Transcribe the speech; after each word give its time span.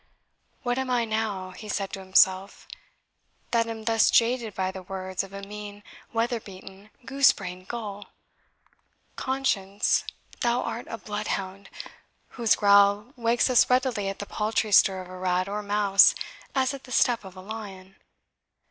"What 0.63 0.79
am 0.79 0.89
I 0.89 1.05
now," 1.05 1.51
he 1.51 1.69
said 1.69 1.93
to 1.93 1.99
himself, 1.99 2.67
"that 3.51 3.67
am 3.67 3.83
thus 3.83 4.09
jaded 4.09 4.55
by 4.55 4.71
the 4.71 4.81
words 4.81 5.23
of 5.23 5.31
a 5.31 5.43
mean, 5.43 5.83
weather 6.11 6.39
beaten, 6.39 6.89
goose 7.05 7.31
brained 7.31 7.67
gull! 7.67 8.07
Conscience, 9.15 10.03
thou 10.39 10.63
art 10.63 10.87
a 10.89 10.97
bloodhound, 10.97 11.69
whose 12.29 12.55
growl 12.55 13.13
wakes 13.15 13.47
us 13.47 13.69
readily 13.69 14.09
at 14.09 14.17
the 14.17 14.25
paltry 14.25 14.71
stir 14.71 15.03
of 15.03 15.07
a 15.07 15.15
rat 15.19 15.47
or 15.47 15.61
mouse 15.61 16.15
as 16.55 16.73
at 16.73 16.85
the 16.85 16.91
step 16.91 17.23
of 17.23 17.35
a 17.37 17.41
lion. 17.41 17.95